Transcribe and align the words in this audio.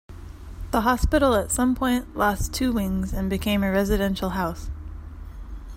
The 0.71 0.81
Hospital 0.81 1.35
at 1.35 1.51
some 1.51 1.75
point 1.75 2.17
lost 2.17 2.55
two 2.55 2.73
wings, 2.73 3.13
and 3.13 3.29
became 3.29 3.61
a 3.63 3.71
residential 3.71 4.31
house. 4.31 4.71